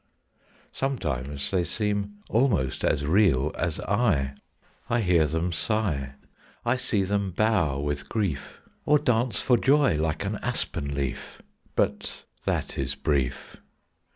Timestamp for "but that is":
11.75-12.95